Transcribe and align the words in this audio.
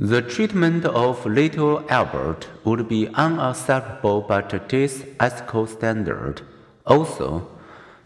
The 0.00 0.22
treatment 0.22 0.84
of 0.84 1.26
little 1.26 1.84
Albert 1.90 2.46
would 2.62 2.86
be 2.88 3.08
unacceptable 3.14 4.20
by 4.20 4.42
today's 4.42 5.04
ethical 5.18 5.66
standard. 5.66 6.42
Also, 6.86 7.48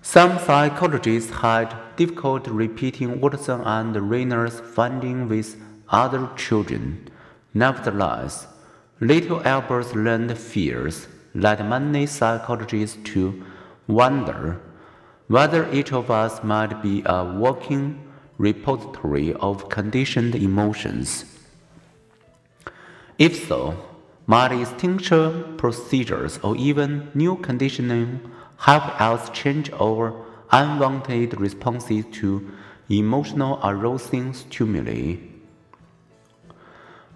some 0.00 0.38
psychologists 0.38 1.30
had 1.30 1.76
difficulty 1.96 2.50
repeating 2.50 3.20
Watson 3.20 3.60
and 3.60 3.94
Rayner's 4.08 4.58
findings 4.58 5.28
with 5.28 5.60
other 5.90 6.30
children. 6.34 7.10
Nevertheless, 7.52 8.46
little 8.98 9.46
Albert's 9.46 9.94
learned 9.94 10.38
fears 10.38 11.08
led 11.34 11.68
many 11.68 12.06
psychologists 12.06 12.96
to 13.12 13.44
wonder 13.86 14.62
whether 15.28 15.70
each 15.70 15.92
of 15.92 16.10
us 16.10 16.42
might 16.42 16.82
be 16.82 17.02
a 17.04 17.22
walking 17.22 18.10
repository 18.38 19.34
of 19.34 19.68
conditioned 19.68 20.34
emotions. 20.34 21.26
If 23.22 23.46
so, 23.46 23.76
might 24.26 24.50
extinction 24.50 25.56
procedures 25.56 26.40
or 26.42 26.56
even 26.56 27.08
new 27.14 27.36
conditioning 27.36 28.18
help 28.56 29.00
us 29.00 29.30
change 29.30 29.70
our 29.80 30.12
unwanted 30.50 31.40
responses 31.40 32.04
to 32.14 32.50
emotional 32.90 33.60
arousing 33.62 34.32
stimuli? 34.34 35.18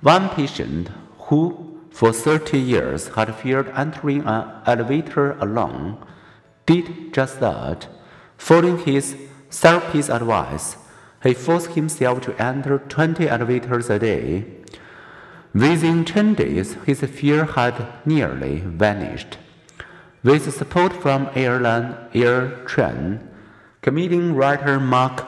One 0.01 0.29
patient 0.29 0.91
who 1.27 1.81
for 1.91 2.13
30 2.13 2.57
years 2.57 3.09
had 3.09 3.35
feared 3.35 3.73
entering 3.75 4.23
an 4.27 4.63
elevator 4.65 5.33
alone 5.41 5.99
did 6.67 7.13
just 7.13 7.41
that. 7.41 7.89
Following 8.39 8.79
his 8.79 9.17
therapist's 9.51 10.09
advice, 10.09 10.77
he 11.25 11.35
forced 11.35 11.73
himself 11.73 12.21
to 12.21 12.41
enter 12.41 12.79
20 12.79 13.29
elevators 13.29 13.91
a 13.91 13.99
day. 13.99 14.45
Within 15.57 16.05
10 16.05 16.35
days, 16.35 16.75
his 16.85 17.01
fear 17.01 17.47
had 17.47 17.87
nearly 18.05 18.59
vanished. 18.59 19.39
With 20.23 20.53
support 20.53 20.93
from 20.93 21.31
airline 21.35 21.97
Air 22.13 22.49
Train, 22.67 23.27
comedian 23.81 24.35
writer 24.35 24.79
Mark 24.79 25.27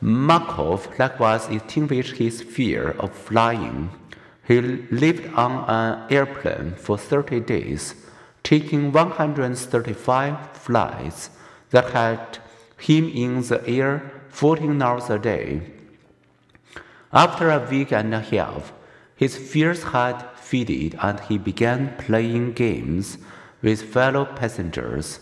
Malkoff 0.00 0.96
likewise 0.96 1.48
extinguished 1.48 2.18
his 2.18 2.40
fear 2.40 2.90
of 3.00 3.12
flying. 3.12 3.90
He 4.46 4.60
lived 4.60 5.34
on 5.34 5.68
an 5.68 6.06
airplane 6.08 6.76
for 6.76 6.96
30 6.96 7.40
days, 7.40 7.96
taking 8.44 8.92
135 8.92 10.56
flights 10.56 11.30
that 11.70 11.90
had 11.90 12.38
him 12.78 13.08
in 13.08 13.42
the 13.42 13.60
air 13.68 14.22
14 14.28 14.80
hours 14.80 15.10
a 15.10 15.18
day. 15.18 15.62
After 17.12 17.50
a 17.50 17.68
week 17.68 17.92
and 17.92 18.14
a 18.14 18.20
half, 18.20 18.72
his 19.16 19.36
fears 19.36 19.82
had 19.84 20.22
faded 20.34 20.96
and 21.02 21.20
he 21.20 21.38
began 21.38 21.94
playing 21.98 22.52
games 22.52 23.18
with 23.62 23.82
fellow 23.82 24.24
passengers. 24.24 25.20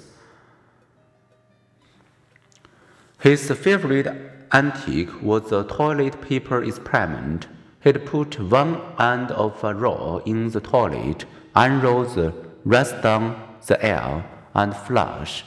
His 3.20 3.50
favorite 3.50 4.08
antique 4.52 5.22
was 5.22 5.50
the 5.50 5.64
toilet 5.64 6.20
paper 6.22 6.62
experiment. 6.62 7.46
He'd 7.82 8.06
put 8.06 8.40
one 8.40 8.80
end 8.98 9.30
of 9.32 9.62
a 9.62 9.74
roll 9.74 10.22
in 10.24 10.50
the 10.50 10.60
toilet, 10.60 11.26
unroll 11.54 12.04
the 12.04 12.32
rest 12.64 13.02
down 13.02 13.40
the 13.66 13.76
aisle, 13.86 14.24
and 14.54 14.74
flush. 14.74 15.44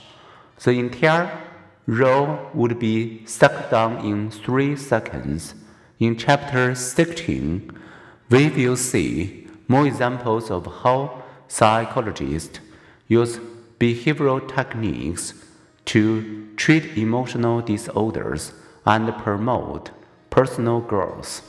The 0.64 0.72
entire 0.72 1.30
roll 1.88 2.50
would 2.54 2.80
be 2.80 3.26
sucked 3.26 3.72
down 3.72 4.06
in 4.06 4.32
three 4.32 4.76
seconds. 4.76 5.56
In 6.00 6.16
chapter 6.18 6.76
16, 6.76 7.72
we 8.30 8.50
will 8.50 8.76
see 8.76 9.48
more 9.68 9.86
examples 9.88 10.50
of 10.50 10.66
how 10.84 11.24
psychologists 11.48 12.60
use 13.08 13.40
behavioral 13.80 14.42
techniques 14.48 15.34
to 15.86 16.48
treat 16.56 16.98
emotional 16.98 17.62
disorders 17.62 18.54
and 18.86 19.14
promote 19.18 19.92
personal 20.30 20.80
growth. 20.80 21.42